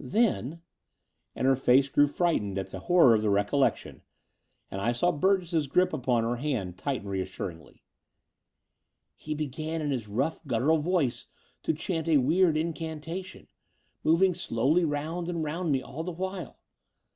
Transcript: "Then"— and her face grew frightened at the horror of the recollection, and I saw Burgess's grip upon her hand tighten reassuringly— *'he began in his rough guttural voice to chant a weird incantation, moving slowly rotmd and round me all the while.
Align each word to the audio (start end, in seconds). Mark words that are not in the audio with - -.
"Then"— 0.00 0.62
and 1.36 1.46
her 1.46 1.54
face 1.54 1.88
grew 1.88 2.08
frightened 2.08 2.58
at 2.58 2.70
the 2.72 2.80
horror 2.80 3.14
of 3.14 3.22
the 3.22 3.30
recollection, 3.30 4.02
and 4.68 4.80
I 4.80 4.90
saw 4.90 5.12
Burgess's 5.12 5.68
grip 5.68 5.92
upon 5.92 6.24
her 6.24 6.38
hand 6.42 6.76
tighten 6.76 7.08
reassuringly— 7.08 7.84
*'he 9.16 9.32
began 9.32 9.80
in 9.80 9.92
his 9.92 10.08
rough 10.08 10.44
guttural 10.44 10.78
voice 10.78 11.28
to 11.62 11.72
chant 11.72 12.08
a 12.08 12.16
weird 12.18 12.56
incantation, 12.56 13.46
moving 14.02 14.34
slowly 14.34 14.82
rotmd 14.82 15.28
and 15.28 15.44
round 15.44 15.70
me 15.70 15.82
all 15.82 16.02
the 16.02 16.10
while. 16.10 16.58